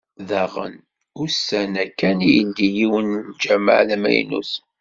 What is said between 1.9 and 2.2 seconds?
kan